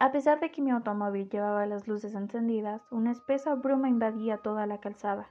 A 0.00 0.10
pesar 0.10 0.40
de 0.40 0.50
que 0.50 0.60
mi 0.60 0.72
automóvil 0.72 1.30
llevaba 1.30 1.66
las 1.66 1.86
luces 1.86 2.16
encendidas, 2.16 2.82
una 2.90 3.12
espesa 3.12 3.54
bruma 3.54 3.88
invadía 3.88 4.38
toda 4.38 4.66
la 4.66 4.80
calzada. 4.80 5.28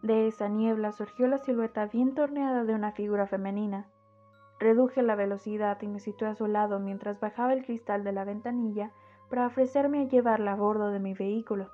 De 0.00 0.28
esa 0.28 0.48
niebla 0.48 0.92
surgió 0.92 1.26
la 1.26 1.36
silueta 1.36 1.84
bien 1.84 2.14
torneada 2.14 2.64
de 2.64 2.74
una 2.74 2.92
figura 2.92 3.26
femenina. 3.26 3.86
Reduje 4.60 5.02
la 5.02 5.14
velocidad 5.14 5.76
y 5.82 5.88
me 5.88 6.00
situé 6.00 6.28
a 6.28 6.34
su 6.34 6.46
lado 6.46 6.80
mientras 6.80 7.20
bajaba 7.20 7.52
el 7.52 7.66
cristal 7.66 8.04
de 8.04 8.12
la 8.12 8.24
ventanilla 8.24 8.92
para 9.28 9.46
ofrecerme 9.46 10.00
a 10.00 10.08
llevarla 10.08 10.52
a 10.52 10.56
bordo 10.56 10.88
de 10.88 11.00
mi 11.00 11.12
vehículo. 11.12 11.68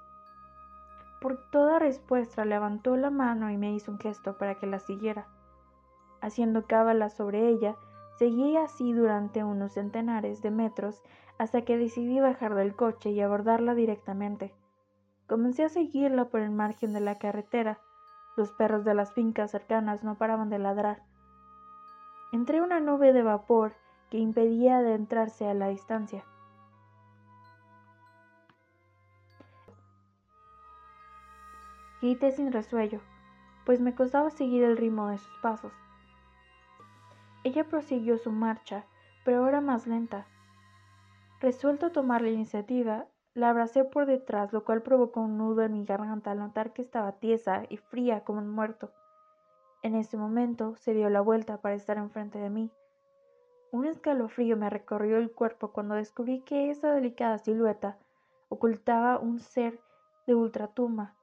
Por 1.21 1.39
toda 1.53 1.79
respuesta 1.79 2.45
levantó 2.45 2.97
la 2.97 3.11
mano 3.11 3.49
y 3.49 3.57
me 3.59 3.73
hizo 3.73 3.93
un 3.93 4.01
gesto 4.01 4.39
para 4.39 4.57
que 4.57 4.67
la 4.67 4.81
siguiera. 4.81 5.29
Haciendo 6.25 6.67
cábala 6.67 7.11
sobre 7.11 7.49
ella, 7.51 7.77
seguí 8.19 8.57
así 8.57 8.95
durante 8.95 9.45
unos 9.45 9.73
centenares 9.73 10.41
de 10.41 10.51
metros 10.51 11.03
hasta 11.37 11.67
que 11.67 11.77
decidí 11.77 12.19
bajar 12.19 12.55
del 12.55 12.75
coche 12.75 13.11
y 13.11 13.21
abordarla 13.21 13.75
directamente. 13.75 14.55
Comencé 15.27 15.65
a 15.65 15.69
seguirla 15.69 16.31
por 16.31 16.41
el 16.41 16.51
margen 16.51 16.95
de 16.95 17.01
la 17.01 17.19
carretera. 17.19 17.79
Los 18.39 18.53
perros 18.53 18.87
de 18.87 18.95
las 18.95 19.13
fincas 19.13 19.51
cercanas 19.51 20.03
no 20.03 20.15
paraban 20.15 20.49
de 20.49 20.59
ladrar. 20.59 21.03
Entré 22.33 22.63
una 22.63 22.81
nube 22.81 23.13
de 23.13 23.23
vapor 23.23 23.75
que 24.11 24.17
impedía 24.17 24.79
adentrarse 24.79 25.47
a 25.47 25.53
la 25.53 25.69
distancia. 25.69 26.25
Grité 32.01 32.33
sin 32.33 32.51
resuello, 32.51 33.01
pues 33.67 33.83
me 33.83 33.95
costaba 33.95 34.31
seguir 34.31 34.65
el 34.65 34.79
ritmo 34.79 35.09
de 35.09 35.19
sus 35.19 35.37
pasos. 35.43 35.84
Ella 37.45 37.65
prosiguió 37.65 38.17
su 38.17 38.33
marcha, 38.33 38.87
pero 39.25 39.45
ahora 39.45 39.61
más 39.61 39.87
lenta. 39.87 40.27
Resuelto 41.41 41.87
a 41.87 41.93
tomar 41.93 42.23
la 42.23 42.31
iniciativa, 42.31 43.07
la 43.35 43.51
abracé 43.51 43.85
por 43.85 44.07
detrás, 44.07 44.53
lo 44.53 44.65
cual 44.65 44.83
provocó 44.83 45.21
un 45.21 45.37
nudo 45.37 45.63
en 45.63 45.73
mi 45.73 45.85
garganta 45.85 46.31
al 46.31 46.39
notar 46.39 46.73
que 46.73 46.81
estaba 46.81 47.13
tiesa 47.13 47.65
y 47.69 47.77
fría 47.77 48.25
como 48.25 48.39
un 48.39 48.49
muerto. 48.49 48.93
En 49.83 49.95
ese 49.95 50.17
momento 50.17 50.75
se 50.77 50.95
dio 50.95 51.11
la 51.11 51.21
vuelta 51.21 51.61
para 51.61 51.75
estar 51.75 51.99
enfrente 51.99 52.39
de 52.39 52.49
mí. 52.49 52.71
Un 53.73 53.85
escalofrío 53.85 54.57
me 54.57 54.71
recorrió 54.71 55.19
el 55.19 55.31
cuerpo 55.31 55.73
cuando 55.73 55.97
descubrí 55.97 56.41
que 56.41 56.71
esa 56.71 56.93
delicada 56.95 57.37
silueta 57.37 57.99
ocultaba 58.49 59.19
un 59.19 59.41
ser 59.41 59.81
de 60.27 60.35
ultratumba, 60.35 61.15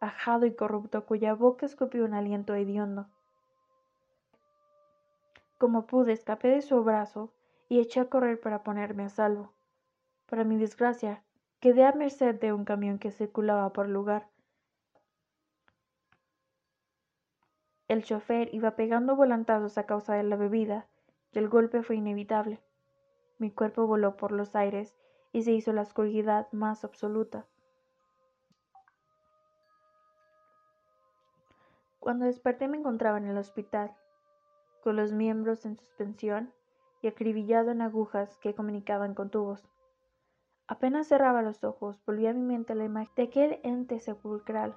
ajado 0.00 0.46
y 0.46 0.54
corrupto, 0.54 1.04
cuya 1.04 1.34
boca 1.34 1.66
escupió 1.66 2.04
un 2.04 2.14
aliento 2.14 2.54
hediondo. 2.54 3.08
Como 5.58 5.86
pude, 5.86 6.12
escapé 6.12 6.48
de 6.48 6.62
su 6.62 6.82
brazo 6.84 7.32
y 7.68 7.80
eché 7.80 8.00
a 8.00 8.10
correr 8.10 8.40
para 8.40 8.62
ponerme 8.62 9.04
a 9.04 9.08
salvo. 9.08 9.52
Para 10.26 10.44
mi 10.44 10.58
desgracia, 10.58 11.22
quedé 11.60 11.84
a 11.84 11.92
merced 11.92 12.38
de 12.38 12.52
un 12.52 12.64
camión 12.64 12.98
que 12.98 13.10
circulaba 13.10 13.72
por 13.72 13.86
el 13.86 13.92
lugar. 13.92 14.28
El 17.88 18.04
chofer 18.04 18.52
iba 18.52 18.72
pegando 18.72 19.14
volantazos 19.14 19.78
a 19.78 19.86
causa 19.86 20.14
de 20.14 20.24
la 20.24 20.36
bebida 20.36 20.88
y 21.32 21.38
el 21.38 21.48
golpe 21.48 21.82
fue 21.82 21.96
inevitable. 21.96 22.60
Mi 23.38 23.50
cuerpo 23.50 23.86
voló 23.86 24.16
por 24.16 24.32
los 24.32 24.56
aires 24.56 24.96
y 25.32 25.42
se 25.42 25.52
hizo 25.52 25.72
la 25.72 25.82
oscuridad 25.82 26.48
más 26.52 26.84
absoluta. 26.84 27.46
Cuando 32.00 32.24
desperté 32.24 32.68
me 32.68 32.78
encontraba 32.78 33.18
en 33.18 33.26
el 33.26 33.36
hospital, 33.36 33.94
con 34.86 34.94
los 34.94 35.10
miembros 35.10 35.66
en 35.66 35.76
suspensión 35.76 36.52
y 37.02 37.08
acribillado 37.08 37.72
en 37.72 37.82
agujas 37.82 38.36
que 38.36 38.54
comunicaban 38.54 39.14
con 39.14 39.30
tubos. 39.30 39.68
Apenas 40.68 41.08
cerraba 41.08 41.42
los 41.42 41.64
ojos, 41.64 42.00
volvía 42.06 42.30
a 42.30 42.34
mi 42.34 42.42
mente 42.42 42.76
la 42.76 42.84
imagen 42.84 43.12
de 43.16 43.22
aquel 43.24 43.60
ente 43.64 43.98
sepulcral, 43.98 44.76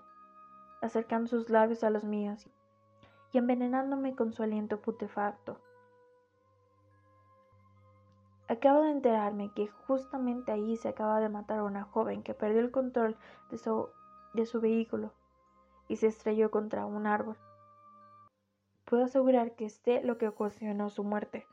acercando 0.81 1.27
sus 1.27 1.51
labios 1.51 1.83
a 1.83 1.91
los 1.91 2.05
míos 2.05 2.49
y 3.31 3.37
envenenándome 3.37 4.15
con 4.15 4.33
su 4.33 4.41
aliento 4.41 4.81
putefacto. 4.81 5.59
Acabo 8.47 8.81
de 8.81 8.89
enterarme 8.93 9.53
que 9.53 9.67
justamente 9.67 10.51
allí 10.51 10.75
se 10.77 10.89
acaba 10.89 11.19
de 11.19 11.29
matar 11.29 11.59
a 11.59 11.63
una 11.65 11.83
joven 11.83 12.23
que 12.23 12.33
perdió 12.33 12.61
el 12.61 12.71
control 12.71 13.15
de 13.51 14.45
su 14.47 14.59
vehículo 14.59 15.13
y 15.87 15.97
se 15.97 16.07
estrelló 16.07 16.49
contra 16.49 16.87
un 16.87 17.05
árbol. 17.05 17.37
Puedo 18.89 19.03
asegurar 19.03 19.51
que 19.51 19.69
sé 19.69 20.01
lo 20.01 20.17
que 20.17 20.27
ocasionó 20.27 20.89
su 20.89 21.03
muerte 21.03 21.45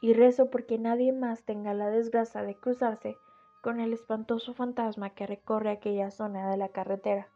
y 0.00 0.12
rezo 0.12 0.50
porque 0.50 0.78
nadie 0.78 1.12
más 1.12 1.42
tenga 1.42 1.74
la 1.74 1.90
desgracia 1.90 2.42
de 2.42 2.54
cruzarse 2.54 3.18
con 3.60 3.80
el 3.80 3.92
espantoso 3.92 4.54
fantasma 4.54 5.10
que 5.10 5.26
recorre 5.26 5.70
aquella 5.70 6.12
zona 6.12 6.48
de 6.48 6.56
la 6.56 6.68
carretera. 6.68 7.26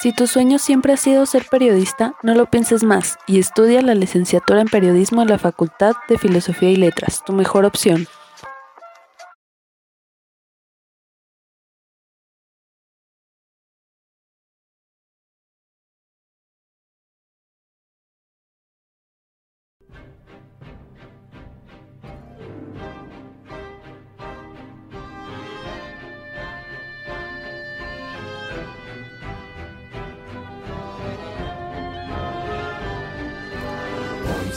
Si 0.00 0.12
tu 0.14 0.26
sueño 0.26 0.58
siempre 0.58 0.94
ha 0.94 0.96
sido 0.96 1.26
ser 1.26 1.44
periodista, 1.50 2.14
no 2.22 2.34
lo 2.34 2.46
pienses 2.46 2.82
más 2.82 3.18
y 3.26 3.38
estudia 3.38 3.82
la 3.82 3.94
licenciatura 3.94 4.62
en 4.62 4.68
periodismo 4.68 5.20
en 5.20 5.28
la 5.28 5.36
Facultad 5.36 5.94
de 6.08 6.16
Filosofía 6.16 6.70
y 6.70 6.76
Letras, 6.76 7.22
tu 7.22 7.34
mejor 7.34 7.66
opción. 7.66 8.06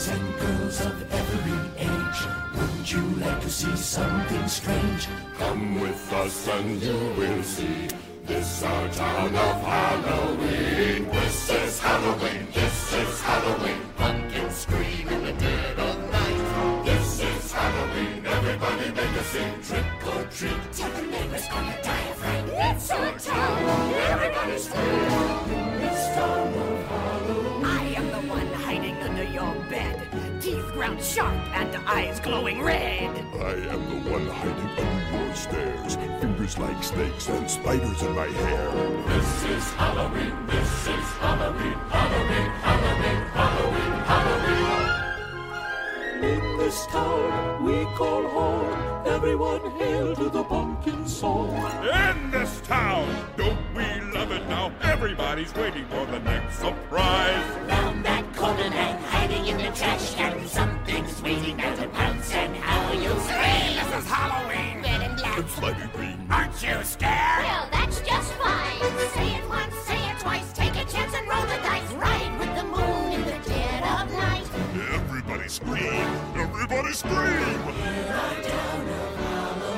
Boys 0.04 0.16
and 0.16 0.38
girls 0.38 0.80
of 0.80 1.12
every 1.12 1.58
age. 1.78 2.20
Wouldn't 2.56 2.92
you 2.92 3.02
like 3.24 3.40
to 3.40 3.50
see 3.50 3.76
something 3.76 4.48
strange? 4.48 5.08
Come 5.38 5.80
with 5.80 6.12
us 6.12 6.48
and 6.48 6.82
you 6.82 6.96
will 7.16 7.42
see. 7.42 7.88
This 8.26 8.62
our 8.62 8.88
town 8.88 9.34
of 9.34 9.62
Halloween. 9.62 11.08
This 11.10 11.50
is 11.50 11.78
Halloween. 11.78 12.46
This 12.52 12.92
is 12.92 13.20
Halloween. 13.20 13.80
Pumpkins 13.96 14.54
scream 14.54 15.08
in 15.08 15.24
the 15.24 15.32
dead 15.32 15.78
of 15.78 16.10
night. 16.10 16.84
This 16.84 17.20
is 17.20 17.52
Halloween. 17.52 18.26
Everybody 18.26 18.90
make 18.90 19.16
a 19.20 19.24
scene. 19.24 19.62
Trick 19.62 20.06
or 20.06 20.24
treat. 20.30 20.72
Tell 20.72 20.90
the 20.90 21.02
neighbors 21.02 21.48
on 21.52 21.66
the 21.66 21.78
diaphragm. 21.82 22.48
It's 22.48 22.90
our 22.90 23.18
town. 23.18 23.94
Everybody 24.10 24.58
scream. 24.58 25.73
Teeth 30.84 30.90
ground 30.90 31.02
sharp 31.02 31.56
and 31.56 31.76
eyes 31.88 32.20
glowing 32.20 32.60
red. 32.60 33.08
I 33.40 33.52
am 33.72 33.88
the 33.88 34.10
one 34.10 34.26
hiding 34.26 34.68
under 34.84 35.16
your 35.16 35.34
stairs. 35.34 35.96
Fingers 36.20 36.58
like 36.58 36.84
snakes 36.84 37.28
and 37.28 37.50
spiders 37.50 38.02
in 38.02 38.12
my 38.14 38.26
hair. 38.26 38.70
This 39.08 39.44
is 39.44 39.70
Halloween. 39.72 40.46
This 40.46 40.86
is 40.86 41.08
Halloween. 41.24 41.78
Halloween. 41.88 42.50
Halloween. 42.68 43.22
Halloween. 43.32 43.92
Halloween. 44.12 44.64
In 46.24 46.58
this 46.58 46.86
town 46.88 47.64
we 47.64 47.84
call 47.96 48.28
home. 48.28 49.06
Everyone 49.06 49.70
hail 49.78 50.14
to 50.16 50.28
the 50.28 50.44
pumpkin 50.44 51.06
song. 51.06 51.48
In 51.82 52.30
this 52.30 52.60
town, 52.60 53.08
don't 53.38 53.74
we 53.74 53.84
love 54.12 54.32
it 54.32 54.46
now? 54.48 54.70
Everybody's 54.82 55.54
waiting 55.54 55.86
for 55.86 56.04
the 56.06 56.18
next 56.18 56.58
surprise. 56.58 57.68
Found 57.68 58.04
that 58.04 58.23
corner 58.44 58.68
hang 58.68 58.98
hiding 59.04 59.46
in 59.46 59.56
the 59.56 59.70
trash 59.72 60.14
can. 60.14 60.46
Something's 60.46 61.22
waiting 61.22 61.56
there 61.56 61.76
to 61.76 61.88
pounce 61.88 62.30
and 62.34 62.54
how 62.56 62.90
oh, 62.90 63.02
you 63.04 63.12
scream. 63.24 63.72
This 63.80 64.04
is 64.04 64.10
Halloween. 64.10 64.82
Red 64.82 65.00
and 65.00 65.16
black. 65.16 65.38
And 65.38 65.48
slimy 65.48 65.88
green. 65.96 66.26
Aren't 66.30 66.62
you 66.62 66.76
scared? 66.84 67.40
Well, 67.40 67.68
that's 67.72 68.00
just 68.00 68.32
fine. 68.34 68.80
Say 69.14 69.28
it 69.38 69.48
once, 69.48 69.74
say 69.88 70.00
it 70.10 70.18
twice. 70.18 70.52
Take 70.52 70.76
a 70.76 70.84
chance 70.84 71.14
and 71.14 71.26
roll 71.26 71.46
the 71.52 71.58
dice. 71.68 71.90
Ride 71.94 72.34
with 72.38 72.52
the 72.58 72.64
moon 72.64 73.12
in 73.16 73.22
the 73.24 73.40
dead 73.48 73.82
of 73.96 74.12
night. 74.12 74.46
Everybody 74.92 75.48
scream! 75.48 76.08
Everybody 76.36 76.92
scream! 76.92 77.60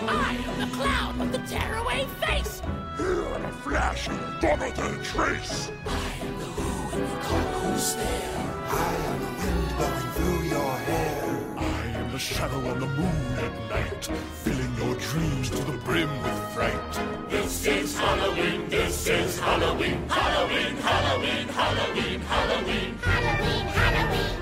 I 0.09 0.43
am 0.45 0.59
the 0.59 0.77
clown 0.77 1.19
with 1.21 1.31
the 1.31 1.43
tearaway 1.47 2.07
face. 2.21 2.63
Here 2.99 3.35
in 3.37 3.45
a 3.45 3.53
flash, 3.63 4.09
gone 4.41 4.59
without 4.59 4.93
a 4.93 5.03
trace. 5.05 5.71
I 5.87 6.27
am 6.27 6.39
the 6.41 6.45
who 6.57 6.97
and 6.97 7.07
the 7.13 7.17
cold 7.27 7.55
who's 7.63 7.95
there? 7.95 8.56
I 8.77 8.95
am 9.11 9.19
the 9.21 9.33
wind 9.41 9.69
blowing 9.77 10.11
through 10.17 10.43
your 10.55 10.73
hair. 10.89 11.23
I 11.57 11.83
am 12.01 12.13
the 12.13 12.19
shadow 12.19 12.61
on 12.71 12.79
the 12.81 12.87
moon 12.87 13.39
at 13.47 13.55
night, 13.71 14.05
filling 14.45 14.75
your 14.77 14.95
dreams 14.97 15.51
to 15.51 15.57
the 15.65 15.79
brim 15.79 16.11
with 16.23 16.39
fright. 16.55 16.93
This 17.31 17.67
is 17.67 17.97
Halloween, 17.97 18.69
this 18.69 19.07
is 19.09 19.39
Halloween, 19.41 20.09
Halloween, 20.09 20.77
Halloween, 20.77 21.49
Halloween, 21.49 22.21
Halloween. 22.21 22.99
Halloween, 22.99 23.67
Halloween. 23.79 24.37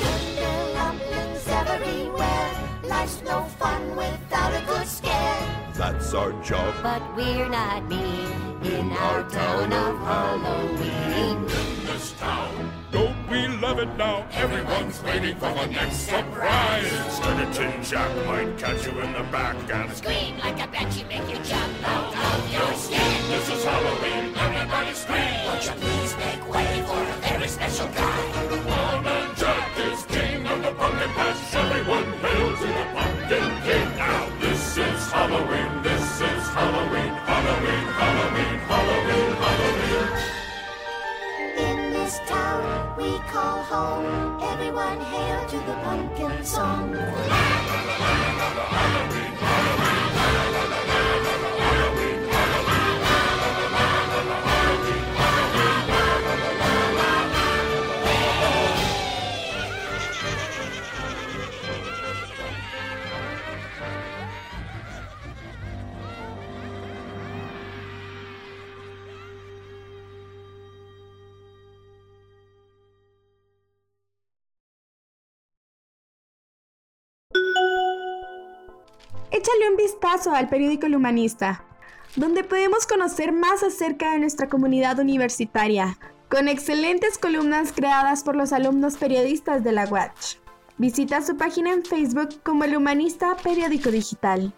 Tinderlumblings 0.00 1.46
everywhere. 1.62 2.50
Life's 2.84 3.22
no 3.22 3.44
fun 3.60 3.96
without 3.96 4.52
a 4.54 4.64
good 4.66 4.86
scare. 4.86 5.44
That's 5.74 6.14
our 6.14 6.32
job. 6.42 6.74
But 6.82 7.02
we're 7.16 7.48
not 7.48 7.86
mean 7.88 8.32
in 8.64 8.90
our 8.92 9.22
town 9.28 9.72
of 9.72 9.98
Halloween. 9.98 10.88
In 11.24 11.46
this 11.86 12.12
town, 12.12 12.52
don't 12.56 12.77
we 13.30 13.46
love 13.48 13.78
it 13.78 13.94
now? 13.96 14.26
Everyone's 14.32 15.02
waiting 15.02 15.36
for 15.36 15.52
the 15.52 15.66
next 15.66 15.96
surprise. 16.08 16.92
Instead 17.04 17.52
Tin 17.52 17.82
Jack 17.82 18.26
might 18.26 18.56
catch 18.58 18.86
you 18.86 18.92
in 19.00 19.12
the 19.12 19.22
back 19.30 19.56
and 19.70 19.92
Scream 19.94 20.38
like 20.38 20.62
a 20.62 20.68
banshee, 20.68 21.04
make 21.04 21.28
you 21.28 21.36
jump 21.44 21.88
out 21.88 22.14
of 22.14 22.52
your 22.52 22.72
skin. 22.74 23.28
This 23.28 23.50
is 23.50 23.64
Halloween, 23.64 24.34
everybody 24.36 24.94
scream! 24.94 25.44
Won't 25.46 25.64
you 25.64 25.72
please 25.72 26.16
make 26.16 26.52
way 26.52 26.82
for 26.86 27.02
a 27.02 27.16
very 27.28 27.48
special 27.48 27.88
guy? 27.88 28.20
One 28.48 29.04
man 29.04 29.34
Jack 29.36 29.78
is 29.78 30.04
king 30.06 30.46
of 30.46 30.62
the 30.62 30.72
pumpkin 30.72 31.10
patch. 31.10 31.54
Everyone 31.54 32.12
hail 32.24 32.56
to 32.56 32.66
the 32.66 32.86
pumpkin 32.94 33.50
king. 33.66 33.88
Now 33.96 34.28
this 34.40 34.76
is 34.76 35.12
Halloween, 35.12 35.82
this 35.82 36.20
is 36.20 36.42
Halloween, 36.56 37.12
Halloween, 37.28 37.86
Halloween, 38.00 38.58
Halloween, 38.68 39.28
Halloween. 39.28 39.37
We 42.98 43.16
call 43.30 43.62
home. 43.62 44.42
Everyone 44.42 45.00
hail 45.00 45.46
to 45.46 45.56
the 45.58 45.74
pumpkin 45.84 46.44
song. 46.44 46.94
Échale 79.38 79.70
un 79.70 79.76
vistazo 79.76 80.32
al 80.32 80.48
periódico 80.48 80.86
El 80.86 80.96
Humanista, 80.96 81.62
donde 82.16 82.42
podemos 82.42 82.88
conocer 82.88 83.30
más 83.30 83.62
acerca 83.62 84.10
de 84.10 84.18
nuestra 84.18 84.48
comunidad 84.48 84.98
universitaria, 84.98 85.96
con 86.28 86.48
excelentes 86.48 87.18
columnas 87.18 87.72
creadas 87.72 88.24
por 88.24 88.34
los 88.34 88.52
alumnos 88.52 88.96
periodistas 88.96 89.62
de 89.62 89.70
la 89.70 89.84
Watch. 89.84 90.38
Visita 90.76 91.22
su 91.22 91.36
página 91.36 91.72
en 91.72 91.84
Facebook 91.84 92.42
como 92.42 92.64
El 92.64 92.76
Humanista 92.76 93.36
Periódico 93.36 93.92
Digital. 93.92 94.52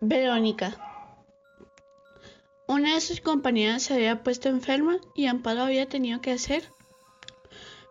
Verónica. 0.00 0.76
Una 2.68 2.94
de 2.94 3.00
sus 3.00 3.20
compañeras 3.20 3.82
se 3.82 3.94
había 3.94 4.22
puesto 4.22 4.48
enferma 4.48 4.98
y 5.16 5.26
Amparo 5.26 5.62
había 5.62 5.88
tenido 5.88 6.20
que 6.20 6.30
hacer 6.30 6.62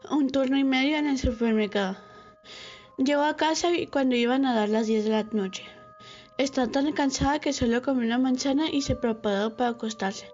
un 0.10 0.30
turno 0.30 0.58
y 0.58 0.64
medio 0.64 0.96
en 0.96 1.08
el 1.08 1.20
supermercado. 1.20 1.98
Llegó 2.98 3.24
a 3.24 3.36
casa 3.36 3.74
y 3.74 3.88
cuando 3.88 4.16
iban 4.16 4.46
a 4.46 4.56
dar 4.56 4.70
las 4.70 4.88
10 4.88 5.04
de 5.04 5.10
la 5.10 5.24
noche. 5.24 5.66
Estaba 6.38 6.72
tan 6.72 6.94
cansada 6.94 7.40
que 7.40 7.52
solo 7.52 7.82
comió 7.82 8.06
una 8.06 8.20
manzana 8.20 8.70
y 8.72 8.84
se 8.84 8.96
preparó 8.96 9.58
para 9.58 9.72
acostarse. 9.72 10.30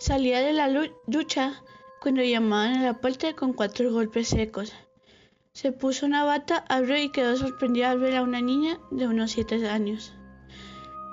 Salía 0.00 0.40
de 0.40 0.54
la 0.54 0.68
ducha 1.06 1.62
cuando 2.00 2.24
llamaban 2.24 2.78
a 2.78 2.82
la 2.82 3.00
puerta 3.00 3.32
con 3.34 3.52
cuatro 3.52 3.92
golpes 3.92 4.26
secos. 4.26 4.72
Se 5.52 5.70
puso 5.70 6.04
una 6.04 6.24
bata, 6.24 6.64
abrió 6.68 6.96
y 6.96 7.10
quedó 7.10 7.36
sorprendida 7.36 7.92
al 7.92 8.00
ver 8.00 8.16
a 8.16 8.22
una 8.22 8.40
niña 8.40 8.80
de 8.90 9.06
unos 9.06 9.30
7 9.30 9.68
años. 9.68 10.12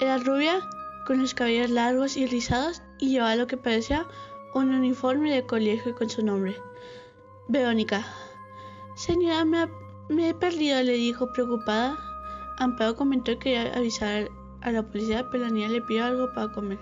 Era 0.04 0.18
rubia 0.18 0.60
con 1.08 1.22
los 1.22 1.34
cabellos 1.34 1.70
largos 1.70 2.18
y 2.18 2.26
rizados 2.26 2.82
y 3.00 3.12
llevaba 3.12 3.38
lo 3.38 3.48
que 3.48 3.56
parecía 3.56 4.06
un 4.54 4.74
uniforme 4.74 5.34
de 5.34 5.46
colegio 5.46 5.96
con 5.96 6.10
su 6.10 6.26
nombre. 6.26 6.58
Verónica. 7.48 8.06
Señora, 8.98 9.46
me, 9.46 10.30
he 10.30 10.34
perdido, 10.34 10.84
le 10.84 10.92
dijo 10.92 11.32
preocupada. 11.32 11.98
Amparo 12.58 12.98
comentó 12.98 13.32
que 13.32 13.54
quería 13.54 13.74
avisar 13.74 14.30
a 14.60 14.72
la 14.72 14.84
policía, 14.84 15.26
pero 15.32 15.46
la 15.46 15.52
niña 15.52 15.70
le 15.70 15.82
pidió 15.82 16.04
algo 16.04 16.34
para 16.34 16.52
comer. 16.52 16.80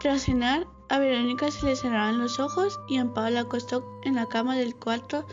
Tras 0.00 0.24
cenar, 0.24 0.66
a 0.90 0.98
Verónica 0.98 1.50
se 1.50 1.64
le 1.64 1.74
cerraban 1.74 2.18
los 2.18 2.38
ojos 2.38 2.78
y 2.86 2.98
Amparo 2.98 3.30
la 3.30 3.40
acostó 3.40 3.82
en 4.04 4.14
la 4.14 4.26
cama 4.26 4.58
del 4.58 4.76
cuarto 4.76 5.24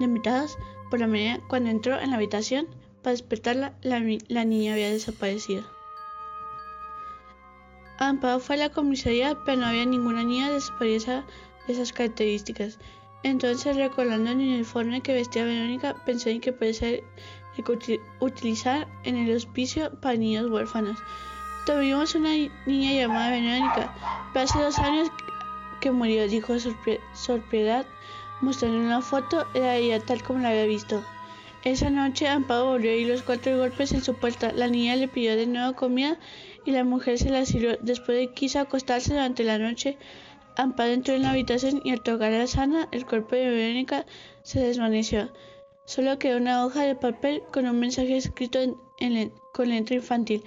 de 0.00 0.06
invitados. 0.06 0.58
Por 0.90 0.98
la 0.98 1.06
mañana, 1.06 1.40
cuando 1.46 1.70
entró 1.70 2.00
en 2.00 2.10
la 2.10 2.16
habitación 2.16 2.66
para 3.04 3.12
despertarla, 3.12 3.78
la 3.82 4.44
niña 4.44 4.72
había 4.72 4.90
desaparecido. 4.90 5.77
Amparo 7.98 8.38
fue 8.40 8.54
a 8.56 8.58
la 8.58 8.68
comisaría, 8.70 9.36
pero 9.44 9.60
no 9.60 9.66
había 9.66 9.84
ninguna 9.84 10.22
niña 10.24 10.50
de 10.50 10.58
esas 11.68 11.92
características. 11.92 12.78
Entonces, 13.24 13.76
recordando 13.76 14.30
el 14.30 14.36
uniforme 14.36 15.00
que 15.00 15.12
vestía 15.12 15.44
Verónica, 15.44 15.96
pensó 16.06 16.28
en 16.28 16.40
que 16.40 16.52
puede 16.52 16.74
ser 16.74 17.02
utilizar 18.20 18.86
en 19.02 19.16
el 19.16 19.34
hospicio 19.36 19.90
para 20.00 20.16
niños 20.16 20.48
huérfanos. 20.48 20.98
Tuvimos 21.66 22.14
una 22.14 22.30
ni- 22.30 22.50
niña 22.66 22.92
llamada 22.92 23.30
Verónica, 23.30 23.94
pero 24.32 24.44
hace 24.44 24.60
dos 24.62 24.78
años 24.78 25.10
que 25.80 25.90
murió, 25.90 26.28
dijo 26.28 26.54
sorprendida, 27.14 27.84
mostrando 28.40 28.78
una 28.78 29.02
foto, 29.02 29.44
era 29.54 29.74
ella 29.76 29.98
tal 30.00 30.22
como 30.22 30.38
la 30.38 30.50
había 30.50 30.66
visto. 30.66 31.02
Esa 31.64 31.90
noche 31.90 32.28
Amparo 32.28 32.66
volvió 32.66 32.92
oír 32.92 33.08
los 33.08 33.22
cuatro 33.22 33.58
golpes 33.58 33.90
en 33.92 34.04
su 34.04 34.14
puerta. 34.14 34.52
La 34.52 34.68
niña 34.68 34.94
le 34.94 35.08
pidió 35.08 35.34
de 35.36 35.46
nuevo 35.48 35.74
comida 35.74 36.16
y 36.64 36.72
la 36.72 36.84
mujer 36.84 37.18
se 37.18 37.30
la 37.30 37.44
sirvió. 37.44 37.76
Después 37.80 38.18
de 38.18 38.32
quiso 38.32 38.60
acostarse 38.60 39.12
durante 39.12 39.44
la 39.44 39.58
noche, 39.58 39.96
Amparo 40.56 40.90
entró 40.92 41.14
en 41.14 41.22
la 41.22 41.30
habitación 41.30 41.80
y 41.84 41.92
al 41.92 42.00
tocar 42.00 42.32
a 42.34 42.46
Sana, 42.46 42.88
el 42.90 43.06
cuerpo 43.06 43.36
de 43.36 43.48
Verónica 43.48 44.06
se 44.42 44.60
desvaneció. 44.60 45.30
Solo 45.84 46.18
quedó 46.18 46.36
una 46.36 46.66
hoja 46.66 46.82
de 46.82 46.96
papel 46.96 47.42
con 47.52 47.66
un 47.66 47.78
mensaje 47.78 48.16
escrito 48.16 48.58
en, 48.98 49.32
con 49.54 49.68
letra 49.68 49.96
infantil. 49.96 50.42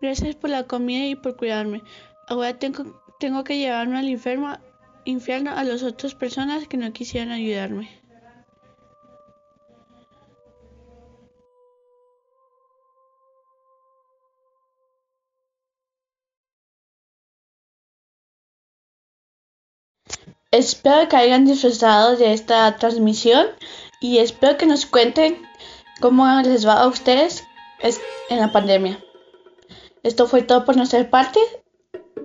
Gracias 0.00 0.36
por 0.36 0.50
la 0.50 0.68
comida 0.68 1.06
y 1.06 1.16
por 1.16 1.36
cuidarme. 1.36 1.82
Ahora 2.28 2.58
tengo, 2.58 2.94
que 3.44 3.58
llevarme 3.58 3.98
al 3.98 4.08
infierno, 4.08 4.56
infierno 5.04 5.50
a 5.50 5.64
las 5.64 5.82
otras 5.82 6.14
personas 6.14 6.68
que 6.68 6.76
no 6.76 6.92
quisieran 6.92 7.30
ayudarme. 7.30 7.88
Espero 20.56 21.08
que 21.08 21.16
hayan 21.16 21.44
disfrutado 21.44 22.16
de 22.16 22.32
esta 22.32 22.76
transmisión 22.76 23.46
y 24.00 24.18
espero 24.18 24.56
que 24.56 24.66
nos 24.66 24.86
cuenten 24.86 25.42
cómo 26.00 26.24
les 26.42 26.66
va 26.66 26.80
a 26.80 26.86
ustedes 26.86 27.44
es- 27.80 28.00
en 28.30 28.40
la 28.40 28.52
pandemia. 28.52 28.98
Esto 30.02 30.26
fue 30.26 30.42
todo 30.42 30.64
por 30.64 30.76
nuestra 30.76 31.08
parte. 31.10 31.40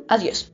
Adiós. 0.08 0.51